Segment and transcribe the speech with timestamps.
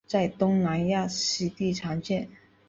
[0.07, 2.27] 在东南亚湿地常见。